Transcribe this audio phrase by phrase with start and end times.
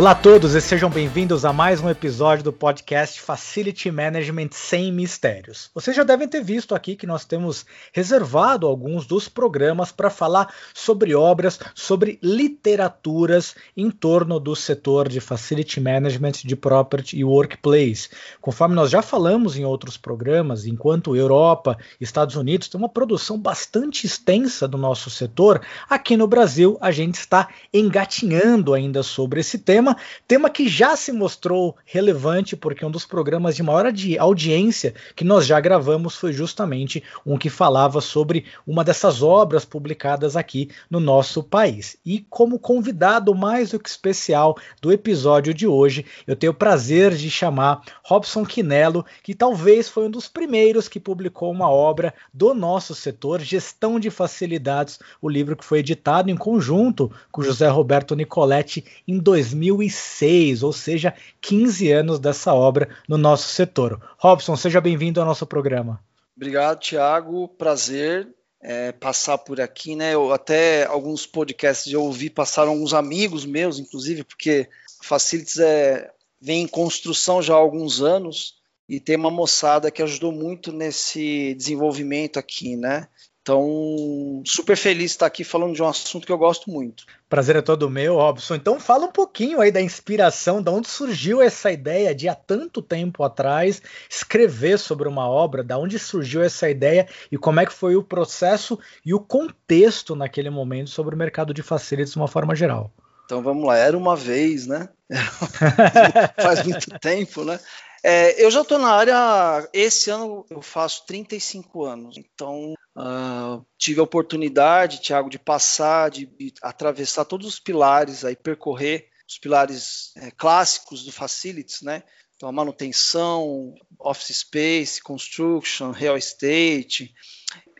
[0.00, 4.90] Olá a todos e sejam bem-vindos a mais um episódio do podcast Facility Management Sem
[4.90, 5.70] Mistérios.
[5.74, 10.54] Vocês já devem ter visto aqui que nós temos reservado alguns dos programas para falar
[10.72, 18.08] sobre obras, sobre literaturas em torno do setor de Facility Management de Property e Workplace.
[18.40, 23.38] Conforme nós já falamos em outros programas, enquanto Europa e Estados Unidos têm uma produção
[23.38, 25.60] bastante extensa do nosso setor,
[25.90, 30.96] aqui no Brasil a gente está engatinhando ainda sobre esse tema tema, tema que já
[30.96, 33.86] se mostrou relevante, porque um dos programas de maior
[34.18, 40.36] audiência que nós já gravamos foi justamente um que falava sobre uma dessas obras publicadas
[40.36, 41.96] aqui no nosso país.
[42.04, 47.14] E como convidado mais do que especial do episódio de hoje, eu tenho o prazer
[47.14, 52.54] de chamar Robson Quinello, que talvez foi um dos primeiros que publicou uma obra do
[52.54, 58.14] nosso setor, Gestão de Facilidades, o livro que foi editado em conjunto com José Roberto
[58.14, 64.00] Nicoletti em 2000 2006, ou seja, 15 anos dessa obra no nosso setor.
[64.18, 66.02] Robson, seja bem-vindo ao nosso programa.
[66.36, 67.48] Obrigado, Tiago.
[67.48, 68.28] Prazer
[68.62, 70.14] é, passar por aqui, né?
[70.14, 74.68] Eu até alguns podcasts eu ouvi, passaram alguns amigos meus, inclusive, porque
[75.02, 76.10] Facilities é,
[76.40, 81.54] vem em construção já há alguns anos e tem uma moçada que ajudou muito nesse
[81.54, 83.08] desenvolvimento aqui, né?
[83.42, 87.06] Então, super feliz de estar aqui falando de um assunto que eu gosto muito.
[87.28, 88.54] Prazer é todo meu, Robson.
[88.54, 92.82] Então, fala um pouquinho aí da inspiração, de onde surgiu essa ideia de há tanto
[92.82, 97.72] tempo atrás escrever sobre uma obra, da onde surgiu essa ideia e como é que
[97.72, 102.28] foi o processo e o contexto naquele momento sobre o mercado de facilities de uma
[102.28, 102.92] forma geral.
[103.24, 103.76] Então, vamos lá.
[103.76, 104.90] Era uma vez, né?
[106.42, 107.58] Faz muito tempo, né?
[108.02, 109.68] É, eu já estou na área.
[109.72, 116.26] Esse ano eu faço 35 anos, então uh, tive a oportunidade, Tiago, de passar, de,
[116.26, 122.02] de, atravessar todos os pilares, aí percorrer os pilares é, clássicos do Facilities, né?
[122.34, 127.12] Então, a manutenção, office space, construction, real estate.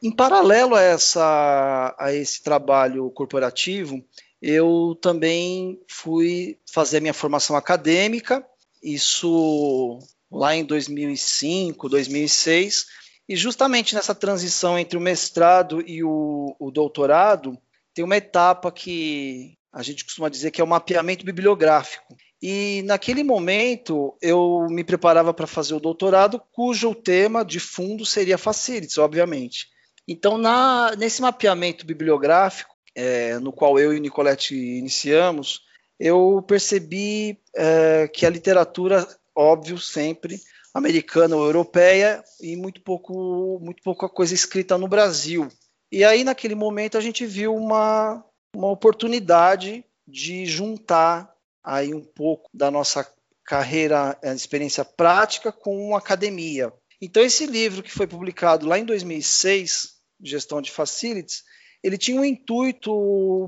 [0.03, 4.05] Em paralelo a, essa, a esse trabalho corporativo,
[4.41, 8.47] eu também fui fazer minha formação acadêmica
[8.83, 9.99] isso
[10.31, 12.87] lá em 2005, 2006,
[13.29, 17.59] e justamente nessa transição entre o mestrado e o, o doutorado,
[17.95, 22.17] tem uma etapa que a gente costuma dizer que é o mapeamento bibliográfico.
[22.43, 28.39] E naquele momento eu me preparava para fazer o doutorado, cujo tema de fundo seria
[28.39, 29.67] facilities, obviamente.
[30.09, 35.61] Então, na, nesse mapeamento bibliográfico, é, no qual eu e Nicolette iniciamos,
[36.01, 39.07] eu percebi é, que a literatura,
[39.37, 40.41] óbvio, sempre
[40.73, 45.47] americana ou europeia e muito pouco, muito pouca coisa escrita no Brasil.
[45.93, 48.25] E aí, naquele momento, a gente viu uma,
[48.57, 51.31] uma oportunidade de juntar
[51.63, 53.07] aí um pouco da nossa
[53.45, 56.73] carreira, a experiência prática com academia.
[57.03, 61.43] Então, esse livro que foi publicado lá em 2006, Gestão de Facilities,
[61.83, 62.91] ele tinha um intuito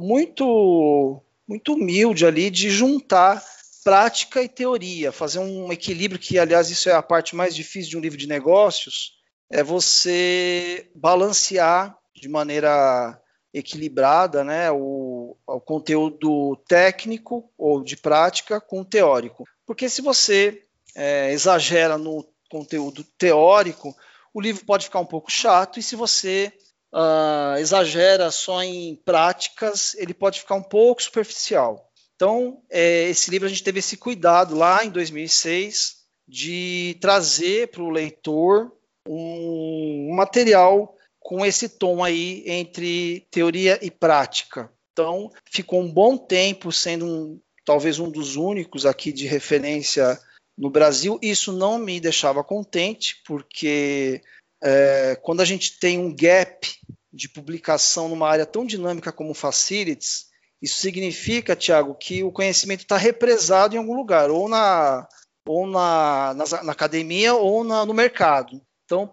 [0.03, 3.45] muito muito humilde ali de juntar
[3.85, 7.97] prática e teoria, fazer um equilíbrio que, aliás, isso é a parte mais difícil de
[7.99, 9.13] um livro de negócios,
[9.51, 13.21] é você balancear de maneira
[13.53, 19.45] equilibrada, né, o, o conteúdo técnico ou de prática com o teórico.
[19.67, 20.63] Porque se você
[20.97, 23.95] é, exagera no conteúdo teórico,
[24.33, 26.51] o livro pode ficar um pouco chato, e se você
[26.93, 31.89] uh, exagera só em práticas, ele pode ficar um pouco superficial.
[32.15, 37.83] Então, é, esse livro a gente teve esse cuidado lá em 2006 de trazer para
[37.83, 38.73] o leitor
[39.09, 44.71] um material com esse tom aí entre teoria e prática.
[44.93, 50.19] Então, ficou um bom tempo sendo um, talvez um dos únicos aqui de referência
[50.57, 51.19] no Brasil.
[51.23, 54.21] Isso não me deixava contente, porque
[54.63, 56.69] é, quando a gente tem um gap
[57.13, 60.27] de publicação numa área tão dinâmica como facilities,
[60.63, 65.09] isso significa, Tiago, que o conhecimento está represado em algum lugar, ou na,
[65.45, 68.63] ou na, na, na academia ou na, no mercado.
[68.85, 69.11] Então,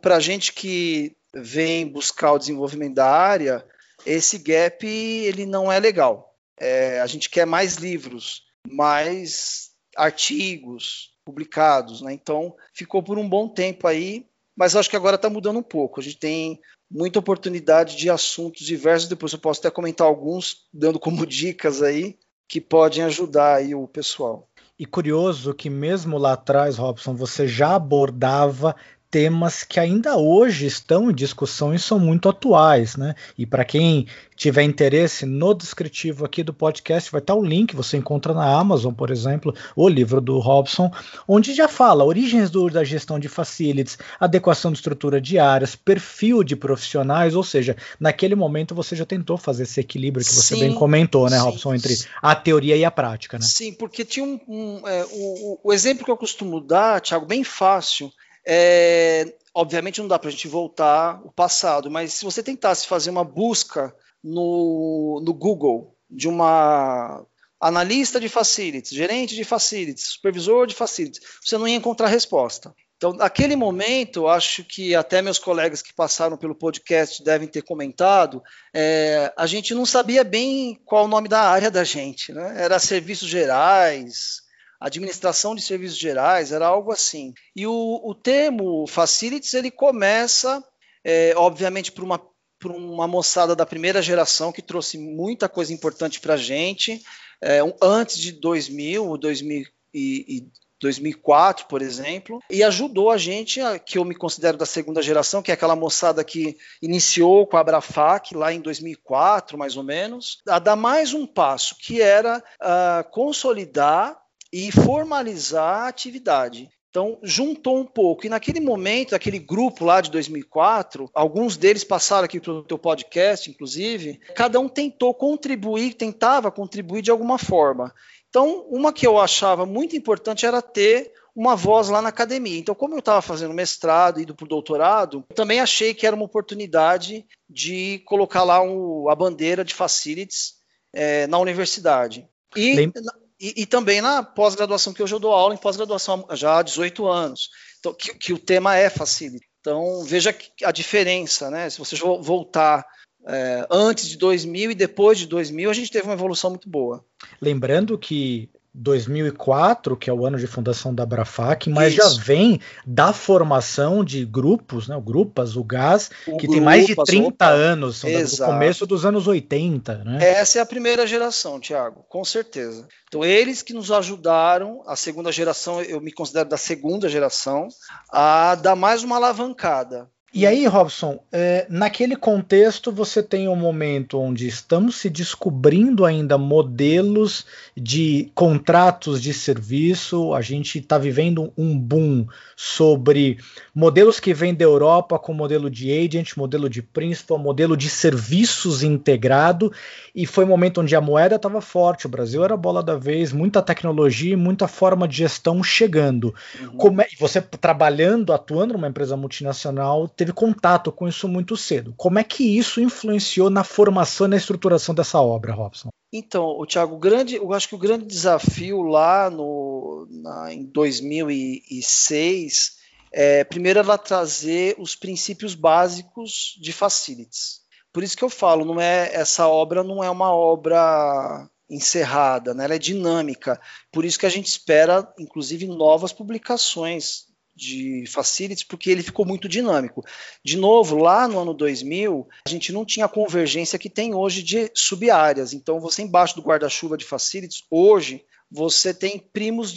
[0.00, 3.64] para a gente que vem buscar o desenvolvimento da área,
[4.04, 6.34] esse gap ele não é legal.
[6.58, 12.12] É, a gente quer mais livros, mais artigos publicados, né?
[12.12, 14.26] Então, ficou por um bom tempo aí
[14.58, 16.00] mas acho que agora está mudando um pouco.
[16.00, 16.60] A gente tem
[16.90, 19.08] muita oportunidade de assuntos diversos.
[19.08, 22.18] Depois eu posso até comentar alguns, dando como dicas aí,
[22.48, 24.48] que podem ajudar aí o pessoal.
[24.76, 28.74] E curioso que mesmo lá atrás, Robson, você já abordava
[29.10, 33.14] temas que ainda hoje estão em discussão e são muito atuais, né?
[33.36, 34.06] E para quem
[34.36, 38.92] tiver interesse no descritivo aqui do podcast, vai estar o link, você encontra na Amazon,
[38.94, 40.92] por exemplo, o livro do Robson,
[41.26, 46.44] onde já fala origens do, da gestão de facilities, adequação de estrutura de áreas, perfil
[46.44, 50.60] de profissionais, ou seja, naquele momento você já tentou fazer esse equilíbrio que você sim,
[50.60, 53.44] bem comentou, né, sim, Robson, entre a teoria e a prática, né?
[53.44, 57.42] Sim, porque tinha um, um é, o, o exemplo que eu costumo dar, Thiago, bem
[57.42, 58.12] fácil,
[58.50, 63.10] é, obviamente não dá para a gente voltar o passado, mas se você tentasse fazer
[63.10, 67.26] uma busca no, no Google de uma
[67.60, 72.74] analista de facilities, gerente de facilities, supervisor de facilities, você não ia encontrar resposta.
[72.96, 78.42] Então, naquele momento, acho que até meus colegas que passaram pelo podcast devem ter comentado,
[78.74, 82.54] é, a gente não sabia bem qual o nome da área da gente, né?
[82.56, 84.42] Era serviços gerais,
[84.80, 87.32] administração de serviços gerais, era algo assim.
[87.54, 90.62] E o, o termo facilities, ele começa,
[91.04, 92.20] é, obviamente, por uma
[92.60, 97.00] por uma moçada da primeira geração que trouxe muita coisa importante para a gente,
[97.40, 99.64] é, antes de 2000, 2000
[99.94, 100.48] e, e
[100.80, 105.50] 2004, por exemplo, e ajudou a gente, que eu me considero da segunda geração, que
[105.50, 110.58] é aquela moçada que iniciou com a Abrafac lá em 2004, mais ou menos, a
[110.58, 114.16] dar mais um passo, que era uh, consolidar
[114.52, 116.68] e formalizar a atividade.
[116.90, 118.24] Então, juntou um pouco.
[118.24, 122.78] E naquele momento, aquele grupo lá de 2004, alguns deles passaram aqui para o teu
[122.78, 127.94] podcast, inclusive, cada um tentou contribuir, tentava contribuir de alguma forma.
[128.28, 132.58] Então, uma que eu achava muito importante era ter uma voz lá na academia.
[132.58, 136.16] Então, como eu estava fazendo mestrado e indo para o doutorado, também achei que era
[136.16, 140.54] uma oportunidade de colocar lá um, a bandeira de facilities
[140.92, 142.26] é, na universidade.
[142.56, 142.90] E,
[143.40, 147.06] e, e também na pós-graduação, que hoje eu dou aula em pós-graduação já há 18
[147.06, 149.46] anos, então, que, que o tema é facility.
[149.60, 151.68] Então, veja a diferença, né?
[151.68, 152.86] Se você voltar
[153.26, 157.04] é, antes de 2000 e depois de 2000, a gente teve uma evolução muito boa.
[157.40, 162.16] Lembrando que 2004, que é o ano de fundação da Abrafac, mas Isso.
[162.16, 166.60] já vem da formação de grupos, né, o Grupas, o GAS, o que Grupas, tem
[166.60, 170.04] mais de 30 opa, anos, são do começo dos anos 80.
[170.04, 170.18] Né?
[170.30, 172.86] Essa é a primeira geração, Tiago, com certeza.
[173.08, 177.68] Então, eles que nos ajudaram, a segunda geração, eu me considero da segunda geração,
[178.12, 180.08] a dar mais uma alavancada.
[180.32, 186.36] E aí, Robson, é, naquele contexto você tem um momento onde estamos se descobrindo ainda
[186.36, 193.38] modelos de contratos de serviço, a gente está vivendo um boom sobre
[193.74, 198.82] modelos que vêm da Europa com modelo de agent, modelo de principal, modelo de serviços
[198.82, 199.72] integrado,
[200.14, 202.96] e foi um momento onde a moeda estava forte, o Brasil era a bola da
[202.96, 206.34] vez, muita tecnologia e muita forma de gestão chegando.
[206.60, 206.76] Uhum.
[206.76, 211.94] Como é, você trabalhando, atuando numa empresa multinacional, teve contato com isso muito cedo.
[211.96, 215.88] Como é que isso influenciou na formação e na estruturação dessa obra, Robson?
[216.12, 222.78] Então, o Thiago, grande, eu acho que o grande desafio lá no, na, em 2006
[223.12, 227.60] é, primeiro, ela trazer os princípios básicos de facilities.
[227.92, 232.64] Por isso que eu falo, não é essa obra não é uma obra encerrada, né?
[232.64, 233.60] ela é dinâmica.
[233.92, 237.27] Por isso que a gente espera, inclusive, novas publicações
[237.58, 240.04] de facilities, porque ele ficou muito dinâmico.
[240.44, 244.42] De novo, lá no ano 2000, a gente não tinha a convergência que tem hoje
[244.42, 245.52] de sub-áreas.
[245.52, 249.74] Então, você embaixo do guarda-chuva de facilities, hoje, você tem primos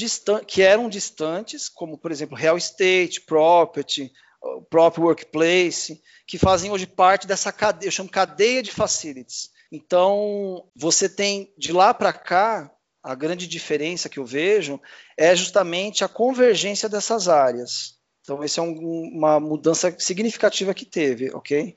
[0.48, 4.12] que eram distantes, como, por exemplo, real estate, property,
[4.42, 9.50] o próprio workplace, que fazem hoje parte dessa cadeia, eu chamo cadeia de facilities.
[9.72, 12.72] Então, você tem de lá para cá
[13.04, 14.80] a grande diferença que eu vejo
[15.18, 17.96] é justamente a convergência dessas áreas.
[18.22, 21.76] Então, essa é um, uma mudança significativa que teve, ok?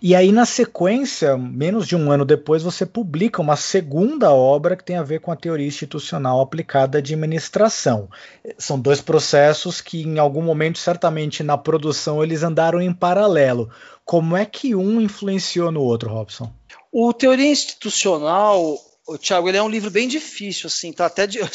[0.00, 4.84] E aí, na sequência, menos de um ano depois, você publica uma segunda obra que
[4.84, 8.08] tem a ver com a teoria institucional aplicada à administração.
[8.56, 13.70] São dois processos que, em algum momento, certamente na produção, eles andaram em paralelo.
[14.04, 16.52] Como é que um influenciou no outro, Robson?
[16.92, 21.38] O Teoria Institucional o Thiago, ele é um livro bem difícil, assim, tá até de,
[21.38, 21.48] eu,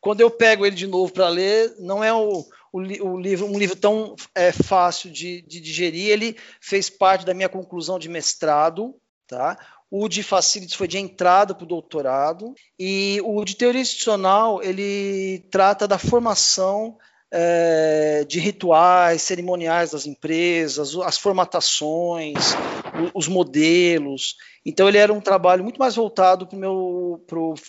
[0.00, 3.58] quando eu pego ele de novo para ler, não é o, o, o, livro um
[3.58, 6.08] livro tão é, fácil de, de, digerir.
[6.08, 8.94] Ele fez parte da minha conclusão de mestrado,
[9.26, 9.56] tá?
[9.90, 15.46] O de Facilities foi de entrada para o doutorado e o de teoria institucional ele
[15.50, 16.96] trata da formação
[17.30, 22.54] é, de rituais, cerimoniais das empresas, as formatações,
[23.14, 24.36] os modelos.
[24.64, 26.48] Então ele era um trabalho muito mais voltado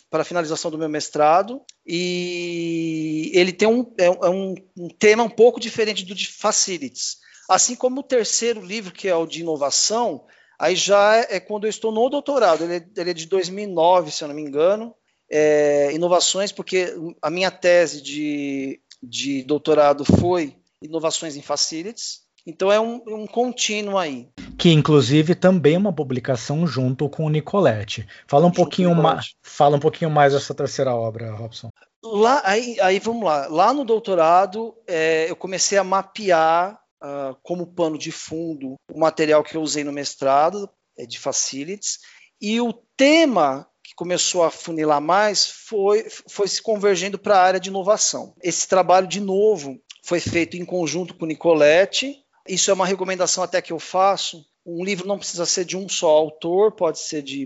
[0.10, 5.24] para a finalização do meu mestrado e ele tem um, é, é um, um, tema
[5.24, 7.18] um pouco diferente do de facilities.
[7.50, 10.26] Assim como o terceiro livro, que é o de inovação,
[10.60, 14.24] aí já é, quando eu estou no doutorado, ele é, ele é de 2009, se
[14.24, 14.96] eu não me engano,
[15.30, 22.80] é, inovações, porque a minha tese de, de doutorado foi inovações em facilities, então é
[22.80, 24.30] um, um contínuo aí.
[24.58, 28.08] Que inclusive também é uma publicação junto com o Nicolette.
[28.28, 31.70] Fala um pouquinho mais, fala um pouquinho mais dessa terceira obra, Robson.
[32.04, 33.48] Lá, aí, aí vamos lá.
[33.48, 39.44] Lá no doutorado, é, eu comecei a mapear uh, como pano de fundo o material
[39.44, 42.00] que eu usei no mestrado é, de facilities
[42.42, 47.60] e o tema que começou a funilar mais foi, foi se convergendo para a área
[47.60, 48.34] de inovação.
[48.42, 53.62] Esse trabalho, de novo, foi feito em conjunto com Nicolette isso é uma recomendação até
[53.62, 54.46] que eu faço.
[54.66, 57.46] Um livro não precisa ser de um só autor, pode ser de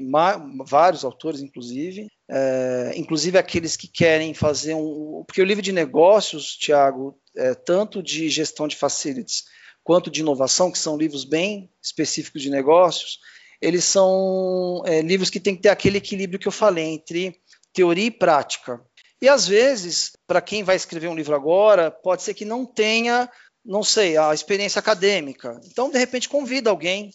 [0.66, 2.08] vários autores, inclusive.
[2.30, 5.24] É, inclusive aqueles que querem fazer um.
[5.26, 9.46] Porque o livro de negócios, Tiago, é, tanto de gestão de facilities
[9.84, 13.20] quanto de inovação, que são livros bem específicos de negócios,
[13.62, 17.40] eles são é, livros que têm que ter aquele equilíbrio que eu falei entre
[17.74, 18.82] teoria e prática.
[19.22, 23.30] E às vezes, para quem vai escrever um livro agora, pode ser que não tenha
[23.68, 25.60] não sei, a experiência acadêmica.
[25.66, 27.12] Então, de repente, convida alguém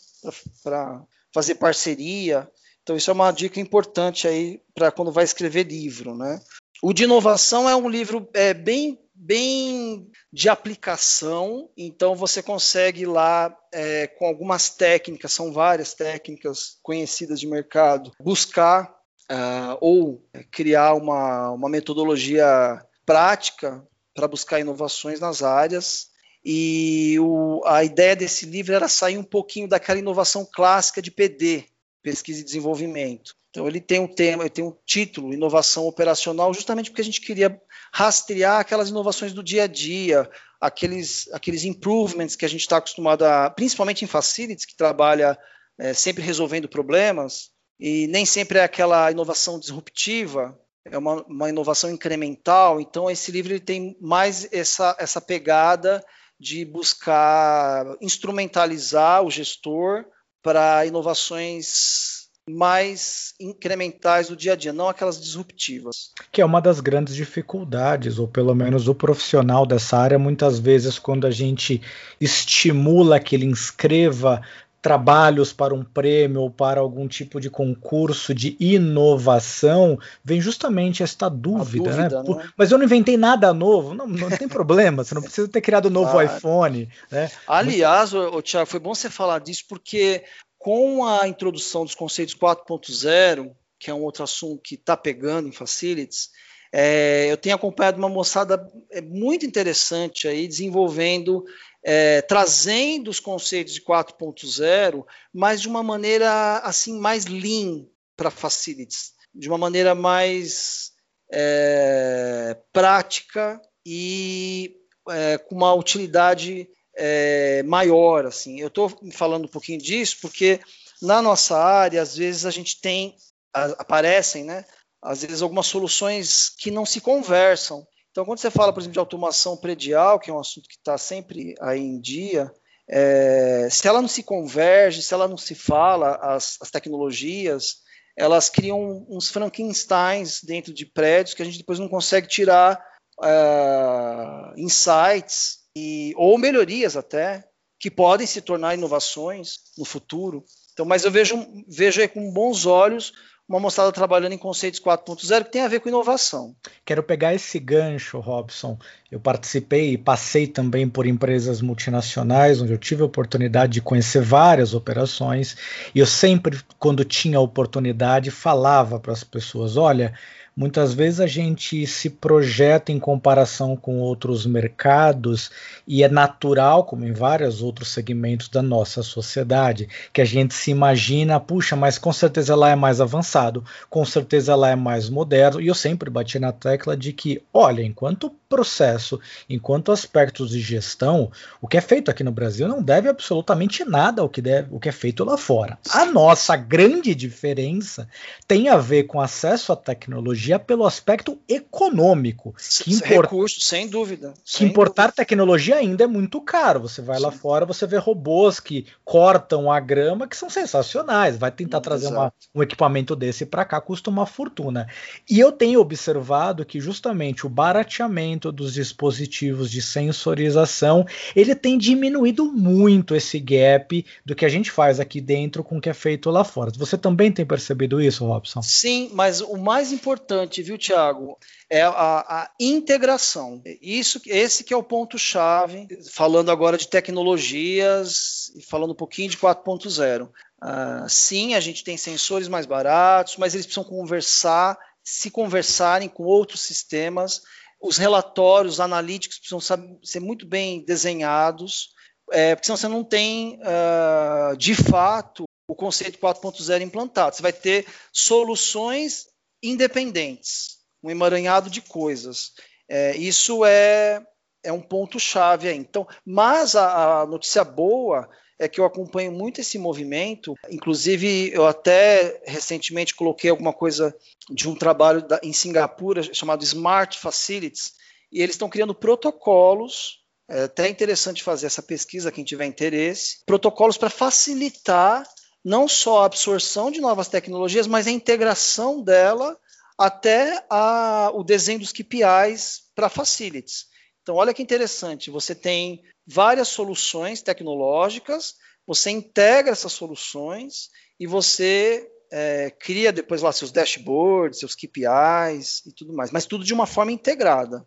[0.63, 2.49] para fazer parceria.
[2.83, 6.39] Então, isso é uma dica importante aí para quando vai escrever livro, né?
[6.83, 13.57] O de inovação é um livro é, bem, bem de aplicação, então você consegue lá,
[13.73, 18.93] é, com algumas técnicas, são várias técnicas conhecidas de mercado, buscar
[19.31, 26.12] uh, ou criar uma, uma metodologia prática para buscar inovações nas áreas
[26.45, 31.65] e o, a ideia desse livro era sair um pouquinho daquela inovação clássica de PD,
[32.03, 33.35] pesquisa e desenvolvimento.
[33.51, 37.21] Então ele tem um tema, ele tem um título, inovação operacional, justamente porque a gente
[37.21, 37.61] queria
[37.93, 40.29] rastrear aquelas inovações do dia a dia,
[40.61, 45.39] aqueles, aqueles improvements que a gente está acostumado a, principalmente em facilities, que trabalha
[45.79, 51.91] é, sempre resolvendo problemas, e nem sempre é aquela inovação disruptiva, é uma, uma inovação
[51.91, 52.81] incremental.
[52.81, 56.03] Então esse livro ele tem mais essa, essa pegada
[56.43, 60.05] de buscar instrumentalizar o gestor
[60.43, 66.11] para inovações mais incrementais do dia a dia, não aquelas disruptivas.
[66.33, 70.99] Que é uma das grandes dificuldades, ou pelo menos o profissional dessa área, muitas vezes,
[70.99, 71.81] quando a gente
[72.21, 74.43] estimula que ele inscreva
[74.83, 81.29] trabalhos para um prêmio ou para algum tipo de concurso de inovação, vem justamente esta
[81.29, 82.09] dúvida, né?
[82.09, 82.53] dúvida né?
[82.57, 85.87] Mas eu não inventei nada novo, não, não tem problema, você não precisa ter criado
[85.87, 86.37] um novo claro.
[86.37, 86.89] iPhone.
[87.09, 87.31] Né?
[87.47, 90.25] Aliás, o Tiago, foi bom você falar disso, porque
[90.59, 95.53] com a introdução dos conceitos 4.0, que é um outro assunto que está pegando em
[95.53, 96.31] facilities,
[96.73, 101.45] é, eu tenho acompanhado uma moçada é, muito interessante aí, desenvolvendo
[101.85, 107.85] é, trazendo os conceitos de 4.0, mas de uma maneira assim mais lean
[108.17, 110.93] para facilities, de uma maneira mais
[111.33, 114.77] é, prática e
[115.09, 118.27] é, com uma utilidade é, maior.
[118.27, 120.61] Assim, eu estou falando um pouquinho disso porque
[121.01, 123.17] na nossa área às vezes a gente tem
[123.53, 124.65] aparecem, né?
[125.03, 127.87] Às vezes algumas soluções que não se conversam.
[128.13, 130.97] Então, quando você fala, por exemplo, de automação predial, que é um assunto que está
[130.99, 132.53] sempre aí em dia,
[132.89, 137.77] é, se ela não se converge, se ela não se fala, as, as tecnologias,
[138.17, 142.79] elas criam uns Frankensteins dentro de prédios que a gente depois não consegue tirar
[143.19, 147.43] uh, insights e, ou melhorias até,
[147.81, 150.45] que podem se tornar inovações no futuro.
[150.73, 153.13] Então, mas eu vejo, vejo com bons olhos
[153.53, 156.57] uma moçada trabalhando em conceitos 4.0 que tem a ver com inovação.
[156.87, 158.79] Quero pegar esse gancho, Robson.
[159.11, 164.23] Eu participei e passei também por empresas multinacionais, onde eu tive a oportunidade de conhecer
[164.23, 165.55] várias operações,
[165.95, 170.15] e eu sempre, quando tinha oportunidade, falava para as pessoas: olha
[170.55, 175.51] Muitas vezes a gente se projeta em comparação com outros mercados
[175.89, 180.71] e é natural, como em vários outros segmentos da nossa sociedade, que a gente se
[180.71, 185.59] imagina, puxa, mas com certeza lá é mais avançado, com certeza lá é mais moderno.
[185.59, 189.19] E eu sempre bati na tecla de que, olha, enquanto processo,
[189.49, 191.33] enquanto aspectos de gestão,
[191.63, 194.79] o que é feito aqui no Brasil não deve absolutamente nada ao que, deve, o
[194.79, 195.79] que é feito lá fora.
[195.91, 198.07] A nossa grande diferença
[198.47, 202.55] tem a ver com acesso à tecnologia tecnologia pelo aspecto econômico.
[202.83, 203.23] Que import...
[203.23, 204.35] Recurso, sem dúvida.
[204.45, 205.17] Que sem importar dúvida.
[205.17, 206.81] tecnologia ainda é muito caro.
[206.81, 207.23] Você vai Sim.
[207.23, 211.37] lá fora, você vê robôs que cortam a grama, que são sensacionais.
[211.37, 214.89] Vai tentar trazer uma, um equipamento desse para cá, custa uma fortuna.
[215.29, 221.07] E eu tenho observado que justamente o barateamento dos dispositivos de sensorização,
[221.37, 225.81] ele tem diminuído muito esse gap do que a gente faz aqui dentro com o
[225.81, 226.73] que é feito lá fora.
[226.77, 228.63] Você também tem percebido isso, Robson?
[228.63, 230.32] Sim, mas o mais importante,
[230.63, 233.63] viu, Tiago, é a, a, integração.
[233.81, 235.87] Isso, esse que é o ponto chave.
[236.11, 240.29] Falando agora de tecnologias e falando um pouquinho de 4.0.
[240.29, 246.23] Uh, sim, a gente tem sensores mais baratos, mas eles precisam conversar, se conversarem com
[246.25, 247.43] outros sistemas.
[247.81, 251.91] Os relatórios analíticos precisam saber, ser muito bem desenhados,
[252.31, 257.35] é, porque senão você não tem, uh, de fato, o conceito 4.0 implantado.
[257.35, 259.27] Você vai ter soluções
[259.63, 262.53] independentes, um emaranhado de coisas.
[262.89, 264.23] É, isso é,
[264.63, 265.77] é um ponto-chave aí.
[265.77, 268.29] Então, mas a, a, notícia boa
[268.59, 270.55] é que eu acompanho muito esse movimento.
[270.71, 274.15] Inclusive, eu até recentemente coloquei alguma coisa
[274.51, 277.93] de um trabalho da, em Singapura chamado Smart Facilities,
[278.31, 280.21] e eles estão criando protocolos.
[280.49, 283.39] É até interessante fazer essa pesquisa, quem tiver interesse.
[283.47, 285.25] Protocolos para facilitar
[285.65, 289.57] não só a absorção de novas tecnologias, mas a integração dela
[289.97, 293.87] até a, o desenho dos KPIs para facilities.
[294.23, 298.55] Então, olha que interessante, você tem várias soluções tecnológicas,
[298.87, 300.89] você integra essas soluções
[301.19, 306.65] e você é, cria depois lá seus dashboards, seus KPIs e tudo mais, mas tudo
[306.65, 307.87] de uma forma integrada.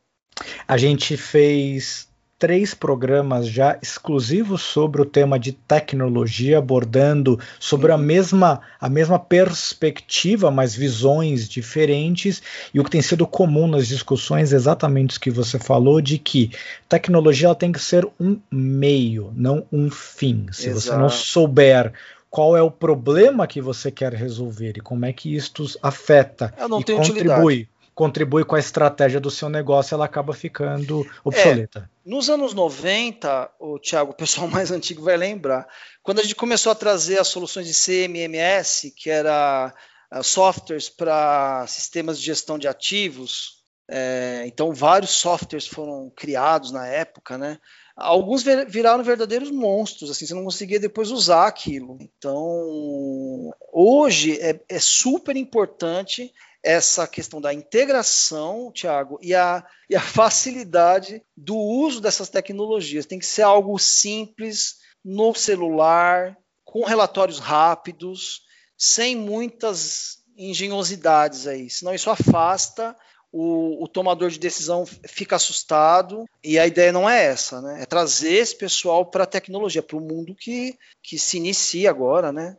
[0.67, 7.97] A gente fez três programas já exclusivos sobre o tema de tecnologia, abordando sobre a
[7.97, 12.43] mesma, a mesma perspectiva, mas visões diferentes.
[12.73, 16.17] E o que tem sido comum nas discussões é exatamente o que você falou, de
[16.17, 16.51] que
[16.89, 20.47] tecnologia ela tem que ser um meio, não um fim.
[20.51, 20.81] Se Exato.
[20.81, 21.93] você não souber
[22.29, 26.93] qual é o problema que você quer resolver e como é que isto afeta e
[26.93, 31.89] contribui contribui com a estratégia do seu negócio, ela acaba ficando obsoleta.
[31.89, 35.65] É, nos anos 90, o Thiago, o pessoal mais antigo vai lembrar,
[36.03, 39.73] quando a gente começou a trazer as soluções de CMMS, que era
[40.13, 46.87] uh, softwares para sistemas de gestão de ativos, é, então vários softwares foram criados na
[46.87, 47.59] época, né?
[47.95, 51.97] Alguns viraram verdadeiros monstros, assim, você não conseguia depois usar aquilo.
[52.01, 56.33] Então, hoje é, é super importante
[56.65, 63.05] essa questão da integração, Tiago, e a, e a facilidade do uso dessas tecnologias.
[63.05, 68.41] Tem que ser algo simples, no celular, com relatórios rápidos,
[68.75, 72.95] sem muitas engenhosidades aí, senão isso afasta
[73.37, 77.81] o, o, tomador de decisão fica assustado e a ideia não é essa, né?
[77.81, 82.31] É trazer esse pessoal para a tecnologia, para o mundo que, que se inicia agora,
[82.31, 82.55] né?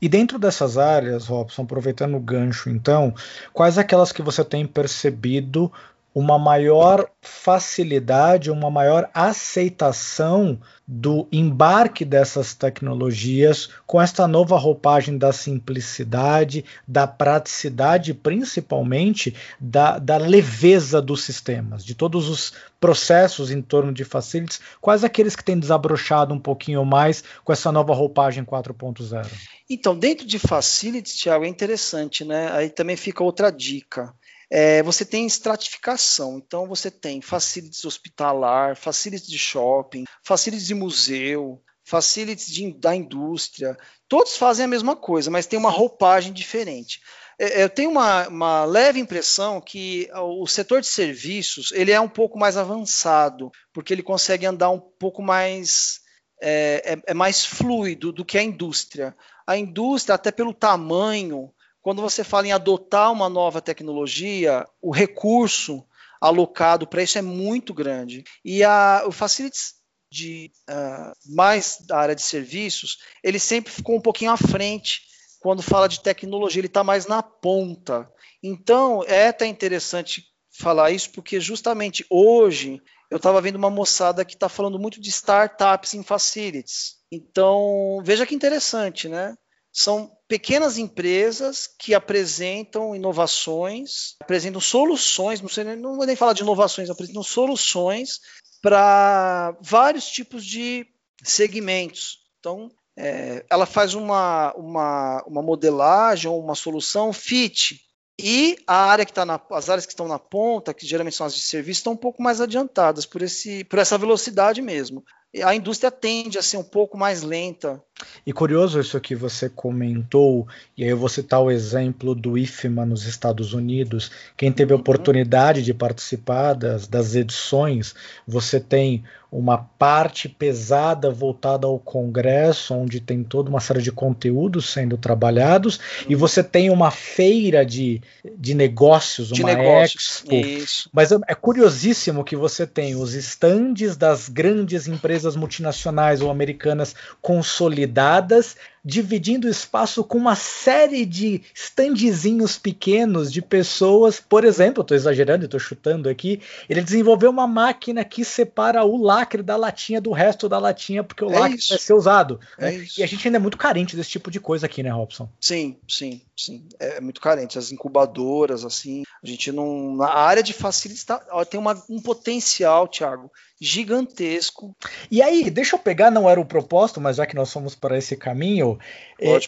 [0.00, 3.14] E dentro dessas áreas, Robson, aproveitando o gancho, então,
[3.52, 5.72] quais aquelas que você tem percebido
[6.14, 15.32] uma maior facilidade, uma maior aceitação do embarque dessas tecnologias com esta nova roupagem da
[15.32, 23.92] simplicidade, da praticidade, principalmente da, da leveza dos sistemas, de todos os processos em torno
[23.92, 29.26] de facilities, quais aqueles que têm desabrochado um pouquinho mais com essa nova roupagem 4.0?
[29.68, 32.52] Então, dentro de facilities, Thiago, é interessante, né?
[32.52, 34.14] Aí também fica outra dica
[34.56, 36.38] é, você tem estratificação.
[36.38, 43.76] Então, você tem facilities hospitalar, facilities de shopping, facilities de museu, facilities de, da indústria.
[44.08, 47.00] Todos fazem a mesma coisa, mas tem uma roupagem diferente.
[47.36, 52.08] É, eu tenho uma, uma, leve impressão que o setor de serviços ele é um
[52.08, 55.98] pouco mais avançado, porque ele consegue andar um pouco mais
[56.40, 59.16] é, é, é mais fluido do que a indústria.
[59.44, 61.52] A indústria, até pelo tamanho,
[61.84, 65.86] quando você fala em adotar uma nova tecnologia, o recurso
[66.18, 68.24] alocado para isso é muito grande.
[68.42, 69.74] E a, o Facilities
[70.10, 75.02] de uh, mais da área de serviços, ele sempre ficou um pouquinho à frente
[75.40, 78.10] quando fala de tecnologia, ele está mais na ponta.
[78.42, 80.24] Então, é até interessante
[80.58, 85.10] falar isso, porque justamente hoje eu estava vendo uma moçada que está falando muito de
[85.10, 86.94] startups em facilities.
[87.12, 89.36] Então, veja que interessante, né?
[89.70, 96.42] São pequenas empresas que apresentam inovações, apresentam soluções, não, sei, não vou nem falar de
[96.42, 98.20] inovações, apresentam soluções
[98.62, 100.86] para vários tipos de
[101.22, 102.18] segmentos.
[102.40, 107.80] Então, é, ela faz uma, uma, uma modelagem uma solução fit
[108.18, 111.26] E a área que tá na, as áreas que estão na ponta, que geralmente são
[111.26, 115.04] as de serviço, estão um pouco mais adiantadas por, esse, por essa velocidade mesmo.
[115.42, 117.82] A indústria tende a ser um pouco mais lenta.
[118.24, 122.86] E curioso isso que você comentou, e aí eu vou citar o exemplo do IFMA
[122.86, 124.10] nos Estados Unidos.
[124.36, 124.80] Quem teve a uhum.
[124.80, 127.94] oportunidade de participar das, das edições,
[128.26, 129.02] você tem
[129.34, 135.76] uma parte pesada voltada ao Congresso, onde tem toda uma série de conteúdos sendo trabalhados,
[135.76, 136.06] uhum.
[136.10, 138.00] e você tem uma feira de,
[138.38, 140.22] de negócios, de uma negócios.
[140.22, 140.34] expo.
[140.34, 140.88] Isso.
[140.92, 146.94] Mas é, é curiosíssimo que você tem os estandes das grandes empresas multinacionais ou americanas
[147.20, 154.20] consolidadas dividindo o espaço com uma série de standzinhos pequenos de pessoas.
[154.20, 156.40] Por exemplo, estou exagerando, estou chutando aqui.
[156.68, 161.24] Ele desenvolveu uma máquina que separa o lacre da latinha do resto da latinha, porque
[161.24, 161.70] o é lacre isso.
[161.70, 162.38] vai ser usado.
[162.58, 162.86] É né?
[162.98, 165.28] E a gente ainda é muito carente desse tipo de coisa aqui, né, Robson?
[165.40, 166.68] Sim, sim, sim.
[166.78, 167.58] É muito carente.
[167.58, 169.96] As incubadoras, assim, a gente não.
[169.96, 174.76] Na área de facilidade tá, tem uma, um potencial, Thiago, gigantesco.
[175.10, 177.98] E aí, deixa eu pegar, não era o propósito, mas já que nós fomos para
[177.98, 178.78] esse caminho,
[179.20, 179.38] é,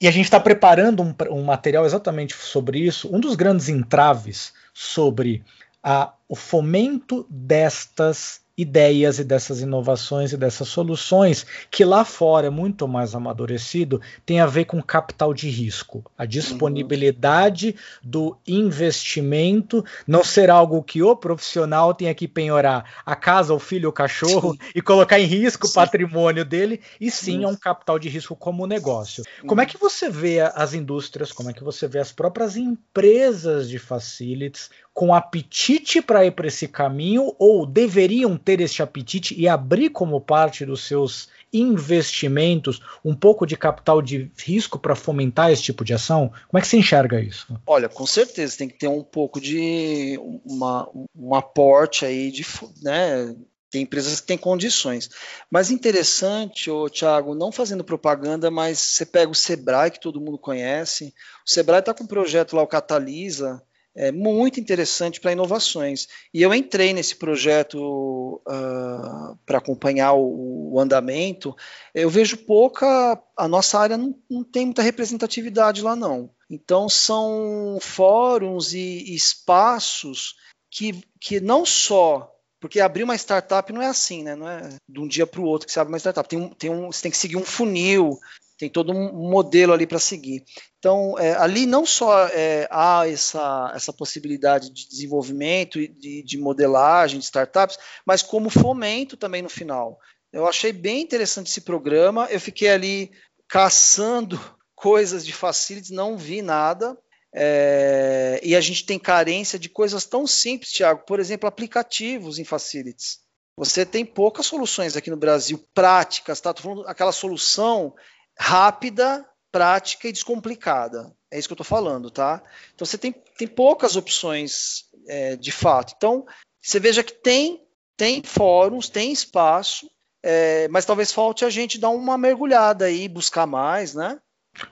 [0.00, 3.14] e a gente está preparando um, um, material exatamente sobre isso.
[3.14, 5.44] Um dos grandes entraves sobre
[5.82, 12.50] a, o fomento destas ideias e dessas inovações e dessas soluções que lá fora é
[12.50, 18.10] muito mais amadurecido tem a ver com capital de risco a disponibilidade uhum.
[18.10, 23.88] do investimento não ser algo que o profissional tenha que penhorar a casa o filho
[23.88, 24.58] o cachorro sim.
[24.72, 25.72] e colocar em risco sim.
[25.72, 29.48] o patrimônio dele e sim é um capital de risco como negócio uhum.
[29.48, 33.68] como é que você vê as indústrias como é que você vê as próprias empresas
[33.68, 39.48] de facilities com apetite para ir para esse caminho ou deveriam ter este apetite e
[39.48, 45.64] abrir como parte dos seus investimentos um pouco de capital de risco para fomentar esse
[45.64, 46.32] tipo de ação?
[46.48, 47.60] Como é que você enxerga isso?
[47.66, 52.46] Olha, com certeza tem que ter um pouco de uma, um aporte aí de,
[52.80, 53.34] né,
[53.74, 55.10] tem empresas que têm condições.
[55.50, 60.38] Mas interessante, ô, Thiago, não fazendo propaganda, mas você pega o Sebrae, que todo mundo
[60.38, 61.12] conhece.
[61.44, 63.60] O Sebrae está com um projeto lá, o Catalisa,
[63.94, 66.08] é, muito interessante para inovações.
[66.32, 71.54] E eu entrei nesse projeto uh, para acompanhar o, o, andamento.
[71.94, 76.30] Eu vejo pouca, a nossa área não, não, tem muita representatividade lá, não.
[76.50, 80.36] Então, são fóruns e, e espaços
[80.70, 82.30] que, que não só
[82.64, 84.34] porque abrir uma startup não é assim, né?
[84.34, 86.26] Não é de um dia para o outro que você abre uma startup.
[86.26, 88.18] Tem um, tem um, você tem que seguir um funil,
[88.56, 90.44] tem todo um modelo ali para seguir.
[90.78, 96.38] Então, é, ali não só é, há essa, essa possibilidade de desenvolvimento e de, de,
[96.38, 99.98] modelagem de startups, mas como fomento também no final.
[100.32, 103.10] Eu achei bem interessante esse programa, eu fiquei ali
[103.48, 104.38] caçando
[104.74, 106.96] coisas de facilities, não vi nada,
[107.34, 112.44] é, e a gente tem carência de coisas tão simples, Thiago, por exemplo, aplicativos em
[112.44, 113.24] facilities.
[113.56, 116.52] Você tem poucas soluções aqui no Brasil práticas, tá?
[116.52, 117.94] Tô falando aquela solução
[118.38, 121.14] rápida, prática e descomplicada.
[121.30, 122.42] É isso que eu estou falando, tá?
[122.74, 125.94] Então você tem, tem poucas opções é, de fato.
[125.96, 126.26] Então
[126.60, 127.64] você veja que tem
[127.96, 129.88] tem fóruns, tem espaço,
[130.22, 134.18] é, mas talvez falte a gente dar uma mergulhada aí, buscar mais, né?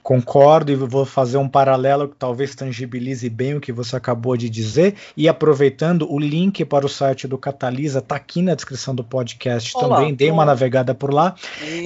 [0.01, 4.49] Concordo e vou fazer um paralelo que talvez tangibilize bem o que você acabou de
[4.49, 4.95] dizer.
[5.15, 9.75] E aproveitando, o link para o site do Catalisa está aqui na descrição do podcast
[9.75, 10.13] Olá, também.
[10.13, 11.35] Dei uma navegada por lá.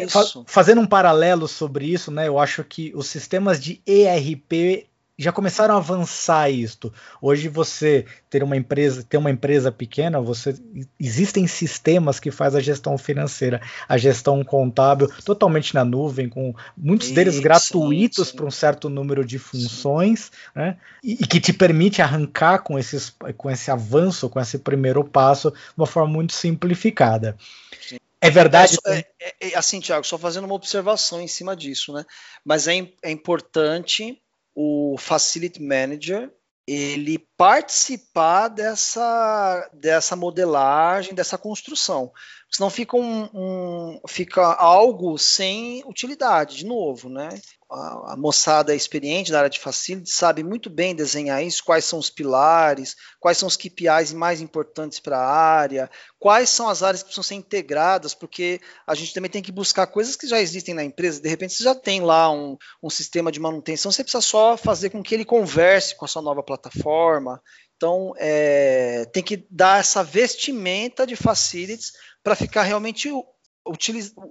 [0.10, 2.28] Fa fazendo um paralelo sobre isso, né?
[2.28, 6.94] Eu acho que os sistemas de ERP já começaram a avançar isto.
[7.20, 10.56] Hoje você ter uma empresa, ter uma empresa pequena, você
[11.00, 17.10] existem sistemas que faz a gestão financeira, a gestão contábil totalmente na nuvem, com muitos
[17.10, 20.78] deles gratuitos para um certo número de funções, né?
[21.04, 25.50] E, e, que te permite arrancar com esses, com esse avanço, com esse primeiro passo,
[25.50, 27.36] de uma forma muito simplificada.
[27.82, 27.98] Sim.
[28.20, 28.78] É verdade.
[28.86, 32.06] É, é, é, assim, Tiago, só fazendo uma observação em cima disso, né?
[32.44, 34.20] Mas é, é importante
[34.60, 36.34] o Facility Manager
[36.66, 42.12] ele participar dessa, dessa modelagem, dessa construção.
[42.50, 47.30] Senão fica, um, um, fica algo sem utilidade, de novo, né?
[47.70, 52.10] A, moçada experiente da área de facility sabe muito bem desenhar isso, quais são os
[52.10, 57.08] pilares, quais são os KPIs mais importantes para a área, quais são as áreas que
[57.08, 60.84] precisam ser integradas, porque a gente também tem que buscar coisas que já existem na
[60.84, 64.56] empresa, de repente você já tem lá um, um sistema de manutenção, você precisa só
[64.56, 67.42] fazer com que ele converse com a sua nova plataforma,
[67.78, 73.08] então, é, tem que dar essa vestimenta de facilities para ficar realmente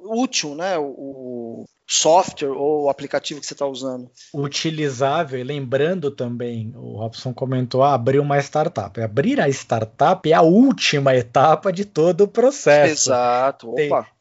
[0.05, 0.77] útil, né?
[0.79, 0.85] O,
[1.87, 4.11] software ou aplicativo que você está usando.
[4.35, 9.01] Utilizável, e lembrando também, o Robson comentou, ah, abrir uma startup.
[9.01, 13.11] Abrir a startup é a última etapa de todo o processo.
[13.11, 14.16] Exato, opa tem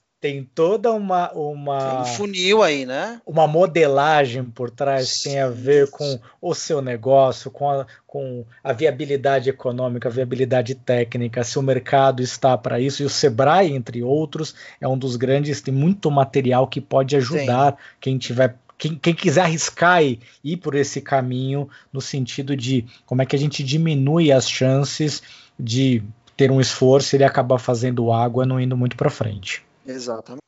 [0.53, 3.21] toda uma uma tem um funil aí, né?
[3.25, 5.15] Uma modelagem por trás Sim.
[5.15, 10.11] que tem a ver com o seu negócio, com a, com a viabilidade econômica, a
[10.11, 14.97] viabilidade técnica, se o mercado está para isso e o Sebrae, entre outros, é um
[14.97, 17.81] dos grandes, tem muito material que pode ajudar tem.
[17.99, 23.21] quem tiver quem, quem, quiser arriscar e ir por esse caminho, no sentido de como
[23.21, 25.23] é que a gente diminui as chances
[25.57, 26.03] de
[26.35, 29.63] ter um esforço e ele acabar fazendo água não indo muito para frente.
[29.85, 30.41] Exatamente.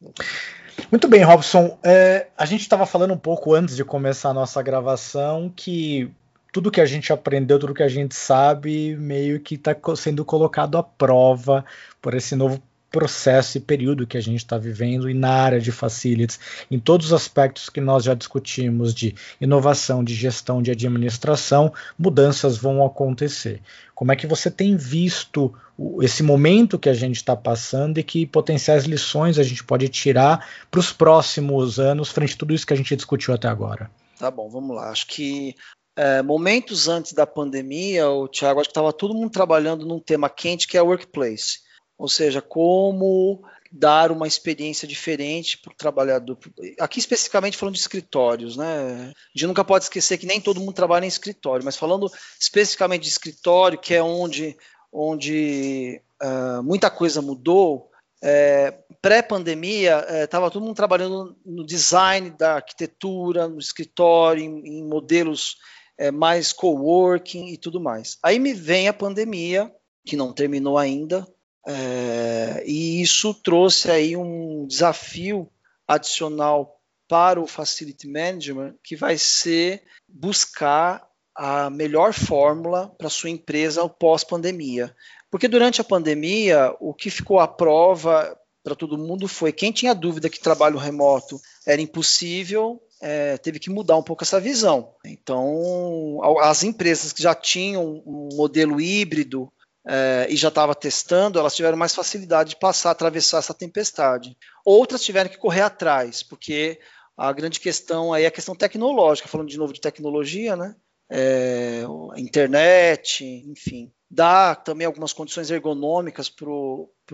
[0.92, 1.78] Muito bem, Robson.
[1.84, 6.12] É, a gente estava falando um pouco antes de começar a nossa gravação que
[6.52, 10.78] tudo que a gente aprendeu, tudo que a gente sabe, meio que está sendo colocado
[10.78, 11.66] à prova
[12.02, 15.72] por esse novo processo e período que a gente está vivendo e na área de
[15.72, 16.40] facilities,
[16.72, 22.58] em todos os aspectos que nós já discutimos de inovação, de gestão, de administração, mudanças
[22.58, 23.62] vão acontecer.
[23.94, 25.54] Como é que você tem visto
[26.02, 30.48] esse momento que a gente está passando e que potenciais lições a gente pode tirar
[30.72, 33.92] para os próximos anos, frente a tudo isso que a gente discutiu até agora?
[34.18, 34.90] Tá bom, vamos lá.
[34.90, 35.56] Acho que
[35.96, 40.30] é, momentos antes da pandemia, o Thiago, acho que estava todo mundo trabalhando num tema
[40.30, 41.67] quente que é workplace
[41.98, 46.38] ou seja, como dar uma experiência diferente para o trabalhador.
[46.80, 48.66] Aqui especificamente falando de escritórios, né?
[48.66, 53.04] A gente nunca pode esquecer que nem todo mundo trabalha em escritório, mas falando especificamente
[53.04, 54.58] de escritório, que é onde,
[54.92, 57.90] onde uh, muita coisa mudou.
[58.24, 64.84] É, Pré-pandemia, estava é, todo mundo trabalhando no design da arquitetura, no escritório, em, em
[64.84, 65.58] modelos
[65.98, 68.18] é, mais coworking e tudo mais.
[68.24, 69.72] Aí me vem a pandemia,
[70.06, 71.28] que não terminou ainda,
[71.68, 75.50] é, e isso trouxe aí um desafio
[75.86, 83.88] adicional para o Facility Management, que vai ser buscar a melhor fórmula para sua empresa
[83.88, 84.96] pós-pandemia.
[85.30, 89.94] Porque durante a pandemia, o que ficou à prova para todo mundo foi quem tinha
[89.94, 94.94] dúvida que trabalho remoto era impossível, é, teve que mudar um pouco essa visão.
[95.06, 99.52] Então, as empresas que já tinham um modelo híbrido
[99.88, 104.38] é, e já estava testando, elas tiveram mais facilidade de passar, atravessar essa tempestade.
[104.66, 106.78] Outras tiveram que correr atrás, porque
[107.16, 110.76] a grande questão aí é a questão tecnológica, falando de novo de tecnologia, né?
[111.10, 111.84] É,
[112.18, 113.90] internet, enfim.
[114.12, 116.50] Dá também algumas condições ergonômicas para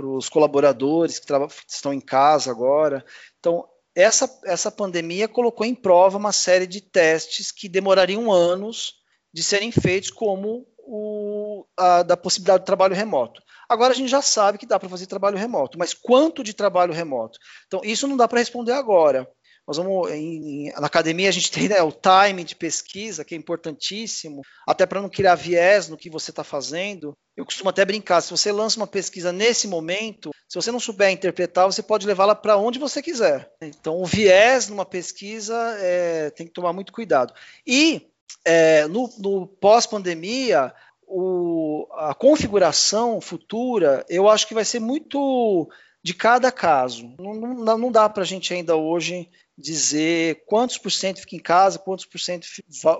[0.08, 3.06] os colaboradores que, que estão em casa agora.
[3.40, 8.96] Então, essa, essa pandemia colocou em prova uma série de testes que demorariam anos
[9.32, 13.41] de serem feitos, como o, a, da possibilidade de trabalho remoto.
[13.69, 16.93] Agora a gente já sabe que dá para fazer trabalho remoto, mas quanto de trabalho
[16.93, 17.39] remoto?
[17.67, 19.28] Então, isso não dá para responder agora.
[19.65, 23.38] Nós vamos em, na academia a gente tem né, o time de pesquisa que é
[23.38, 27.13] importantíssimo, até para não criar viés no que você está fazendo.
[27.36, 31.10] Eu costumo até brincar, se você lança uma pesquisa nesse momento, se você não souber
[31.10, 33.50] interpretar, você pode levá-la para onde você quiser.
[33.62, 37.34] Então, o viés numa pesquisa é, tem que tomar muito cuidado.
[37.65, 38.12] E
[38.46, 40.74] é, no, no pós-pandemia,
[41.92, 45.70] a configuração futura, eu acho que vai ser muito
[46.02, 47.16] de cada caso.
[47.20, 51.40] Não, não, não dá para a gente ainda hoje dizer quantos por cento fica em
[51.40, 52.48] casa, quantos por cento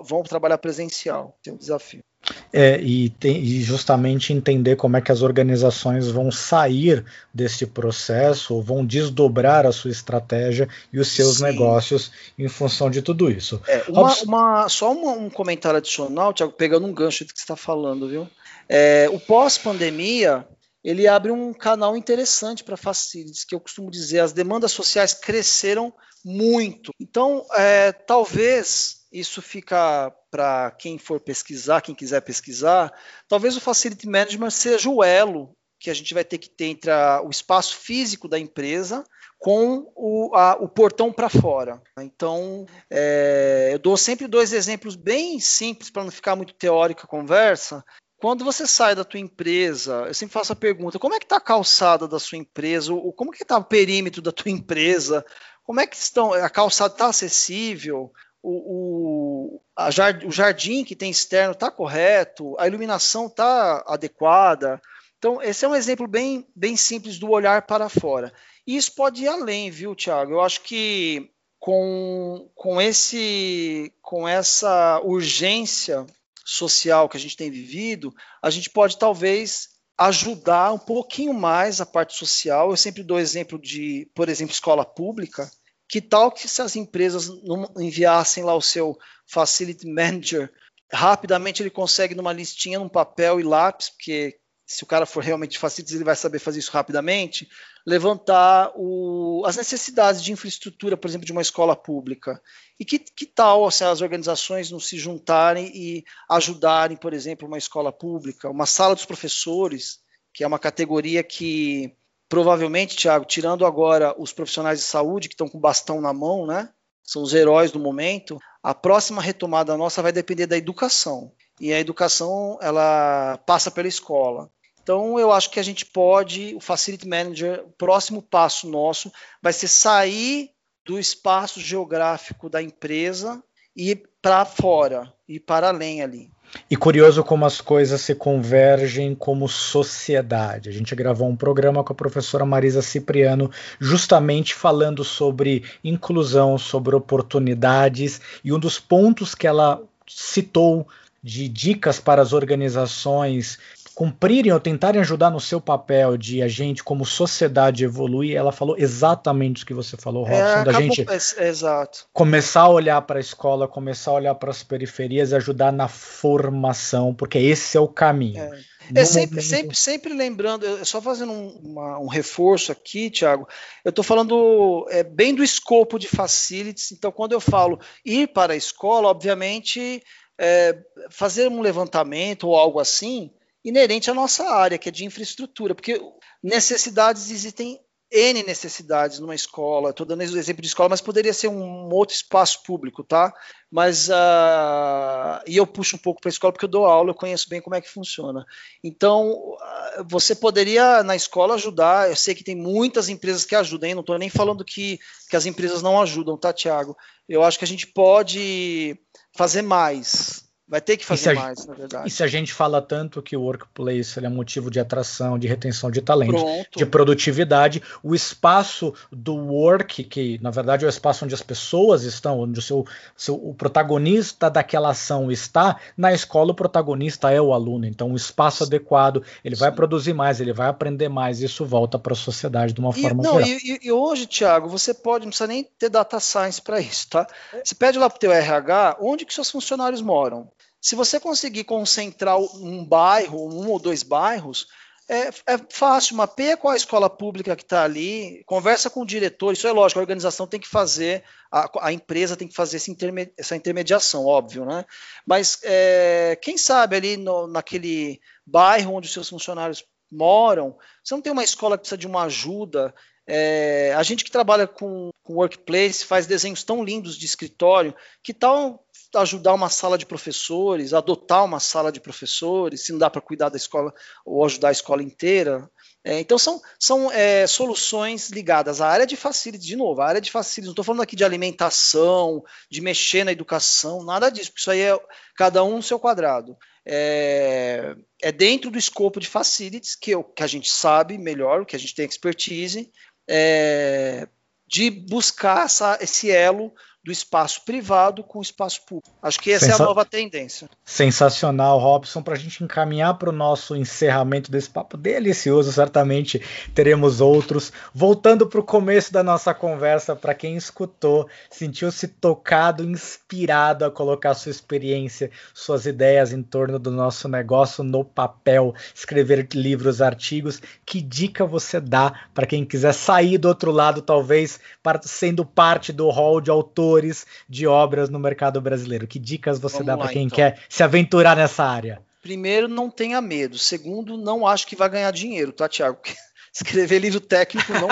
[0.02, 1.36] vão trabalhar presencial.
[1.42, 2.04] Tem um desafio.
[2.52, 8.54] É, e, tem, e, justamente entender como é que as organizações vão sair desse processo,
[8.54, 11.44] ou vão desdobrar a sua estratégia e os seus Sim.
[11.44, 13.60] negócios em função de tudo isso.
[13.66, 17.44] É, uma, uma, só uma, um comentário adicional, Tiago, pegando um gancho do que você
[17.44, 18.28] está falando, viu?
[18.68, 20.46] É, o pós-pandemia
[20.84, 25.92] ele abre um canal interessante para facilities, que eu costumo dizer, as demandas sociais cresceram
[26.22, 26.92] muito.
[27.00, 32.92] Então, é, talvez isso fica para quem for pesquisar, quem quiser pesquisar,
[33.28, 36.90] talvez o Facility Management seja o elo que a gente vai ter que ter entre
[36.90, 39.04] a, o espaço físico da empresa
[39.38, 41.80] com o, a, o portão para fora.
[42.00, 47.08] Então, é, eu dou sempre dois exemplos bem simples para não ficar muito teórica a
[47.08, 47.84] conversa.
[48.16, 51.36] Quando você sai da tua empresa, eu sempre faço a pergunta: como é que está
[51.36, 52.92] a calçada da sua empresa?
[52.92, 55.24] Ou como é que está o perímetro da tua empresa?
[55.62, 56.32] Como é que estão?
[56.32, 58.12] A calçada está acessível?
[58.46, 64.80] O, o, jard, o jardim que tem externo está correto, a iluminação está adequada.
[65.16, 68.30] Então, esse é um exemplo bem, bem simples do olhar para fora.
[68.66, 70.32] E isso pode ir além, viu, Tiago?
[70.32, 76.04] Eu acho que com, com, esse, com essa urgência
[76.44, 81.86] social que a gente tem vivido, a gente pode talvez ajudar um pouquinho mais a
[81.86, 82.70] parte social.
[82.70, 85.50] Eu sempre dou exemplo de, por exemplo, escola pública.
[85.88, 90.52] Que tal que se as empresas não enviassem lá o seu facility manager,
[90.92, 95.58] rapidamente ele consegue numa listinha, num papel e lápis, porque se o cara for realmente
[95.58, 97.48] facility, ele vai saber fazer isso rapidamente,
[97.86, 102.40] levantar o, as necessidades de infraestrutura, por exemplo, de uma escola pública.
[102.80, 107.58] E que, que tal assim, as organizações não se juntarem e ajudarem, por exemplo, uma
[107.58, 109.98] escola pública, uma sala dos professores,
[110.32, 111.94] que é uma categoria que
[112.34, 116.68] provavelmente, Tiago, tirando agora os profissionais de saúde que estão com bastão na mão, né?
[117.00, 118.40] São os heróis do momento.
[118.60, 121.30] A próxima retomada nossa vai depender da educação.
[121.60, 124.50] E a educação, ela passa pela escola.
[124.82, 129.52] Então, eu acho que a gente pode, o Facility Manager, o próximo passo nosso vai
[129.52, 130.50] ser sair
[130.84, 133.40] do espaço geográfico da empresa
[133.76, 136.30] e para fora, e para além ali.
[136.70, 140.68] E curioso como as coisas se convergem como sociedade.
[140.68, 146.94] A gente gravou um programa com a professora Marisa Cipriano, justamente falando sobre inclusão, sobre
[146.94, 150.86] oportunidades, e um dos pontos que ela citou
[151.22, 153.58] de dicas para as organizações
[153.94, 158.76] cumprirem ou tentarem ajudar no seu papel de a gente como sociedade evoluir, ela falou
[158.76, 162.06] exatamente o que você falou, Robson, é, da gente é, exato.
[162.12, 165.86] começar a olhar para a escola, começar a olhar para as periferias e ajudar na
[165.86, 168.42] formação, porque esse é o caminho.
[168.42, 168.74] É.
[168.94, 169.48] É sempre, momento...
[169.48, 173.48] sempre, sempre lembrando, só fazendo um, uma, um reforço aqui, Tiago,
[173.82, 178.52] eu estou falando é, bem do escopo de facilities, então quando eu falo ir para
[178.52, 180.02] a escola, obviamente
[180.38, 180.76] é,
[181.08, 183.30] fazer um levantamento ou algo assim,
[183.64, 186.00] inerente à nossa área, que é de infraestrutura, porque
[186.42, 187.80] necessidades existem
[188.14, 189.90] N necessidades numa escola.
[189.90, 193.32] Estou dando o exemplo de escola, mas poderia ser um outro espaço público, tá?
[193.68, 197.14] Mas uh, e eu puxo um pouco para a escola porque eu dou aula, eu
[197.14, 198.44] conheço bem como é que funciona.
[198.84, 202.08] Então, uh, você poderia na escola ajudar.
[202.08, 203.94] Eu sei que tem muitas empresas que ajudam, hein?
[203.96, 206.96] não estou nem falando que, que as empresas não ajudam, tá, Tiago?
[207.28, 208.96] Eu acho que a gente pode
[209.36, 210.43] fazer mais.
[210.66, 212.08] Vai ter que fazer mais, na verdade.
[212.08, 215.90] E se a gente fala tanto que o workplace é motivo de atração, de retenção
[215.90, 216.78] de talento, Pronto.
[216.78, 222.04] de produtividade, o espaço do work, que na verdade é o espaço onde as pessoas
[222.04, 227.40] estão, onde o seu, seu o protagonista daquela ação está, na escola o protagonista é
[227.40, 227.84] o aluno.
[227.84, 228.64] Então, o espaço Sim.
[228.64, 229.60] adequado, ele Sim.
[229.60, 232.90] vai produzir mais, ele vai aprender mais, e isso volta para a sociedade de uma
[232.96, 233.48] e, forma não, geral.
[233.62, 237.26] E, e, hoje, Thiago, você pode, não precisa nem ter data science para isso, tá?
[237.62, 240.48] Você pede lá para o teu RH onde que seus funcionários moram.
[240.84, 244.66] Se você conseguir concentrar um bairro, um ou dois bairros,
[245.08, 249.54] é, é fácil, mapeia qual a escola pública que está ali, conversa com o diretor,
[249.54, 253.32] isso é lógico, a organização tem que fazer, a, a empresa tem que fazer interme,
[253.38, 254.84] essa intermediação, óbvio, né?
[255.26, 261.22] Mas é, quem sabe ali no, naquele bairro onde os seus funcionários moram, você não
[261.22, 262.94] tem uma escola que precisa de uma ajuda.
[263.26, 268.34] É, a gente que trabalha com, com workplace faz desenhos tão lindos de escritório, que
[268.34, 268.83] tal
[269.16, 273.48] ajudar uma sala de professores, adotar uma sala de professores, se não dá para cuidar
[273.48, 273.92] da escola
[274.24, 275.70] ou ajudar a escola inteira.
[276.04, 280.20] É, então são, são é, soluções ligadas à área de facilities, de novo, a área
[280.20, 284.60] de facilities, não estou falando aqui de alimentação, de mexer na educação, nada disso, porque
[284.60, 284.98] isso aí é
[285.34, 286.56] cada um no seu quadrado.
[286.86, 291.74] É, é dentro do escopo de facilities que, eu, que a gente sabe melhor, que
[291.74, 292.92] a gente tem expertise,
[293.26, 294.28] é,
[294.66, 296.72] de buscar essa, esse elo
[297.04, 299.14] do espaço privado com o espaço público.
[299.22, 299.82] Acho que essa Sensa...
[299.82, 300.70] é a nova tendência.
[300.82, 302.22] Sensacional, Robson.
[302.22, 306.40] Para a gente encaminhar para o nosso encerramento desse papo delicioso, certamente
[306.74, 307.70] teremos outros.
[307.92, 314.32] Voltando para o começo da nossa conversa, para quem escutou, sentiu-se tocado, inspirado a colocar
[314.32, 321.02] sua experiência, suas ideias em torno do nosso negócio no papel, escrever livros, artigos, que
[321.02, 324.58] dica você dá para quem quiser sair do outro lado, talvez
[325.02, 326.93] sendo parte do hall de autores?
[326.94, 329.06] Autores de obras no mercado brasileiro?
[329.06, 330.36] Que dicas você Vamos dá para quem então.
[330.36, 332.00] quer se aventurar nessa área?
[332.22, 333.58] Primeiro, não tenha medo.
[333.58, 335.98] Segundo, não acho que vai ganhar dinheiro, tá, Tiago?
[336.54, 337.88] Escrever livro técnico não,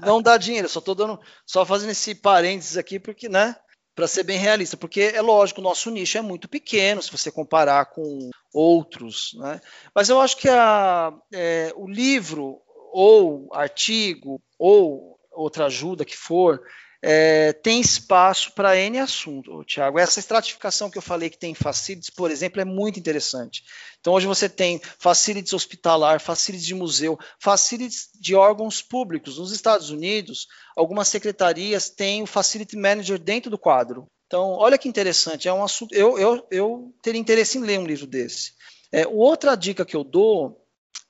[0.00, 0.68] não dá dinheiro.
[0.68, 3.56] Só tô dando, só fazendo esse parênteses aqui, porque, né?
[3.94, 7.30] Para ser bem realista, porque é lógico, o nosso nicho é muito pequeno se você
[7.30, 9.58] comparar com outros, né?
[9.94, 12.60] Mas eu acho que a, é, o livro
[12.92, 16.60] ou artigo ou outra ajuda que for,
[17.08, 19.96] é, tem espaço para N assunto, Tiago.
[19.96, 23.62] Essa estratificação que eu falei que tem facilities, por exemplo, é muito interessante.
[24.00, 29.38] Então, hoje você tem facilities hospitalar, facilities de museu, facilities de órgãos públicos.
[29.38, 34.08] Nos Estados Unidos, algumas secretarias têm o facility manager dentro do quadro.
[34.26, 35.94] Então, olha que interessante, é um assunto.
[35.94, 38.54] Eu, eu, eu teria interesse em ler um livro desse.
[38.90, 40.60] É, outra dica que eu dou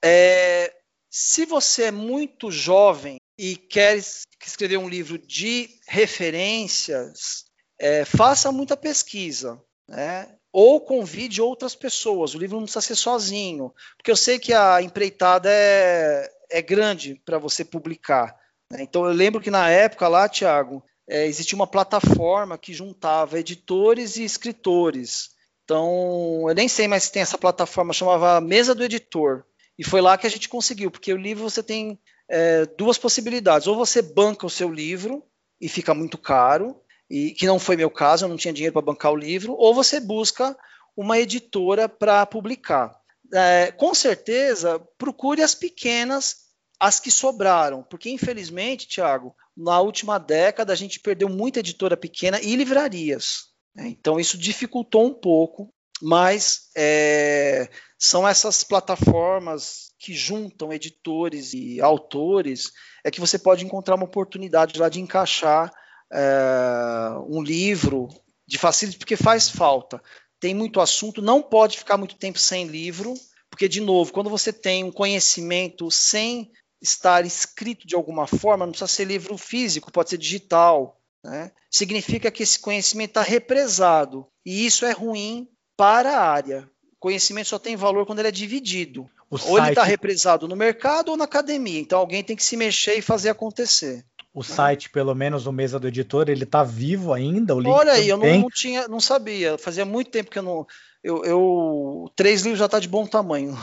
[0.05, 0.75] é,
[1.11, 3.97] se você é muito jovem e quer
[4.45, 7.45] escrever um livro de referências,
[7.79, 10.29] é, faça muita pesquisa, né?
[10.53, 12.35] Ou convide outras pessoas.
[12.35, 17.21] O livro não precisa ser sozinho, porque eu sei que a empreitada é, é grande
[17.25, 18.35] para você publicar.
[18.73, 18.83] Né?
[18.83, 24.17] Então eu lembro que na época lá, Tiago, é, existia uma plataforma que juntava editores
[24.17, 25.31] e escritores.
[25.65, 29.45] Então, eu nem sei mais se tem essa plataforma, chamava Mesa do Editor.
[29.79, 31.99] E foi lá que a gente conseguiu, porque o livro você tem
[32.29, 33.67] é, duas possibilidades.
[33.67, 35.25] Ou você banca o seu livro
[35.61, 38.83] e fica muito caro, e que não foi meu caso, eu não tinha dinheiro para
[38.83, 40.57] bancar o livro, ou você busca
[40.97, 42.99] uma editora para publicar.
[43.33, 46.47] É, com certeza, procure as pequenas,
[46.79, 52.41] as que sobraram, porque infelizmente, Tiago, na última década a gente perdeu muita editora pequena
[52.41, 53.47] e livrarias.
[53.75, 53.89] Né?
[53.89, 55.73] Então isso dificultou um pouco,
[56.03, 57.69] mas é,
[57.99, 62.73] são essas plataformas que juntam editores e autores,
[63.03, 65.73] é que você pode encontrar uma oportunidade lá de encaixar
[66.13, 68.09] é, um livro
[68.47, 70.03] de facilidade, porque faz falta.
[70.39, 73.15] Tem muito assunto, não pode ficar muito tempo sem livro,
[73.51, 78.73] porque, de novo, quando você tem um conhecimento sem estar escrito de alguma forma, não
[78.73, 81.51] precisa ser livro físico, pode ser digital, né?
[81.71, 84.29] significa que esse conhecimento está represado.
[84.45, 86.71] E isso é ruim para a área.
[86.97, 89.03] O conhecimento só tem valor quando ele é dividido.
[89.31, 89.59] O ou site...
[89.59, 91.81] ele está represado no mercado ou na academia.
[91.81, 94.05] Então alguém tem que se mexer e fazer acontecer.
[94.37, 97.55] O site, pelo menos o Mesa do Editor, ele está vivo ainda?
[97.55, 99.57] Olha aí, eu não, não, tinha, não sabia.
[99.57, 100.67] Fazia muito tempo que eu não.
[101.03, 103.57] Eu, eu três livros já está de bom tamanho.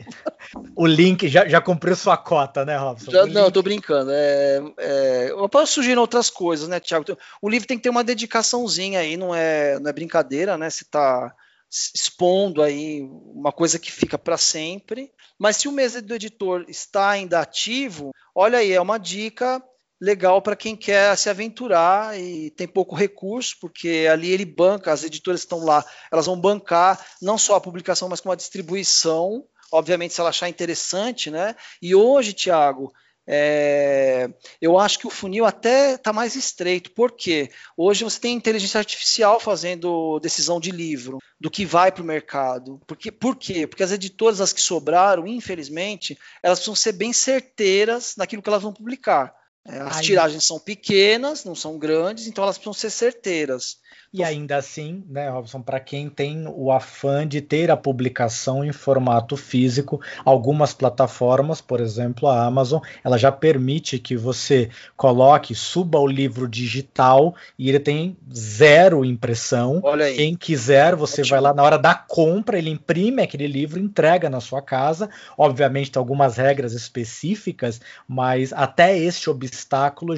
[0.74, 3.10] o link já, já cumpriu sua cota, né, Robson?
[3.10, 4.10] Já, não, estou brincando.
[4.10, 7.04] É, é, eu posso sugerir outras coisas, né, Tiago?
[7.42, 10.70] O livro tem que ter uma dedicaçãozinha aí, não é, não é brincadeira, né?
[10.70, 11.34] Se está
[11.70, 15.12] expondo aí uma coisa que fica para sempre.
[15.38, 19.62] Mas se o mês do editor está ainda ativo, olha aí, é uma dica
[20.00, 25.02] legal para quem quer se aventurar e tem pouco recurso, porque ali ele banca, as
[25.02, 30.14] editoras estão lá, elas vão bancar não só a publicação, mas com a distribuição, obviamente
[30.14, 31.54] se ela achar interessante, né?
[31.82, 32.92] E hoje, Tiago,
[33.30, 38.78] é, eu acho que o funil até está mais estreito, porque hoje você tem inteligência
[38.78, 42.80] artificial fazendo decisão de livro, do que vai para o mercado.
[42.86, 43.66] Porque, por quê?
[43.66, 48.62] Porque as editoras, as que sobraram, infelizmente, elas precisam ser bem certeiras naquilo que elas
[48.62, 49.37] vão publicar.
[49.66, 50.04] É, as Aí...
[50.04, 53.78] tiragens são pequenas, não são grandes, então elas precisam ser certeiras.
[54.10, 58.72] E ainda assim, né, Robson, para quem tem o afã de ter a publicação em
[58.72, 65.98] formato físico, algumas plataformas, por exemplo, a Amazon, ela já permite que você coloque, suba
[65.98, 69.80] o livro digital e ele tem zero impressão.
[69.84, 70.16] Olha aí.
[70.16, 71.30] Quem quiser, você Ótimo.
[71.30, 75.10] vai lá na hora da compra, ele imprime aquele livro, entrega na sua casa.
[75.36, 77.78] Obviamente tem algumas regras específicas,
[78.08, 79.47] mas até este obstáculo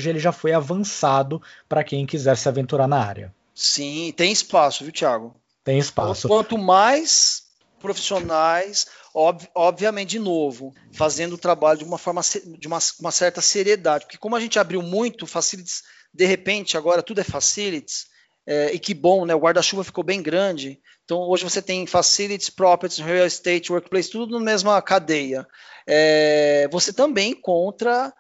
[0.09, 3.35] ele já foi avançado para quem quiser se aventurar na área.
[3.55, 5.35] Sim, tem espaço, viu, Thiago?
[5.63, 6.29] Tem espaço.
[6.29, 7.43] Quanto mais
[7.81, 12.21] profissionais, ob, obviamente, de novo, fazendo o trabalho de uma forma
[12.59, 17.03] de uma, uma, certa seriedade, porque como a gente abriu muito facilities, de repente agora
[17.03, 18.07] tudo é facilities,
[18.47, 19.35] é, e que bom, né?
[19.35, 20.81] O guarda-chuva ficou bem grande.
[21.05, 25.47] Então hoje você tem facilities, properties, real estate, workplace, tudo na mesma cadeia.
[25.87, 28.13] É, você também encontra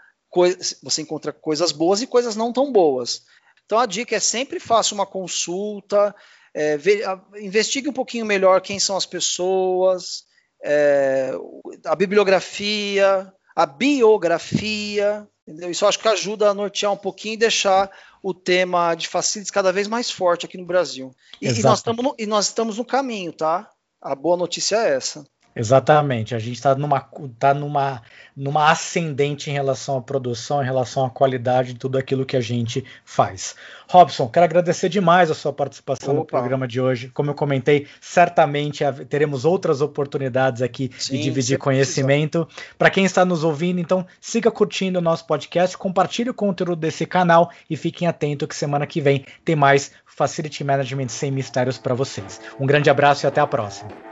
[0.83, 3.23] você encontra coisas boas e coisas não tão boas.
[3.65, 6.15] Então a dica é sempre faça uma consulta,
[6.53, 10.25] é, ve, a, investigue um pouquinho melhor quem são as pessoas,
[10.63, 11.33] é,
[11.85, 15.71] a bibliografia, a biografia, entendeu?
[15.71, 17.91] Isso acho que ajuda a nortear um pouquinho e deixar
[18.23, 21.15] o tema de facilities cada vez mais forte aqui no Brasil.
[21.41, 23.71] E, e nós, no, e nós estamos no caminho, tá?
[24.01, 25.27] A boa notícia é essa.
[25.55, 27.01] Exatamente, a gente está numa,
[27.39, 28.03] tá numa,
[28.37, 32.41] numa ascendente em relação à produção, em relação à qualidade de tudo aquilo que a
[32.41, 33.57] gente faz.
[33.89, 36.21] Robson, quero agradecer demais a sua participação Opa.
[36.21, 37.09] no programa de hoje.
[37.09, 42.47] Como eu comentei, certamente teremos outras oportunidades aqui Sim, de dividir conhecimento.
[42.79, 47.05] Para quem está nos ouvindo, então siga curtindo o nosso podcast, compartilhe o conteúdo desse
[47.05, 51.95] canal e fiquem atentos que semana que vem tem mais Facility Management sem mistérios para
[51.95, 52.41] vocês.
[52.61, 54.10] Um grande abraço e até a próxima.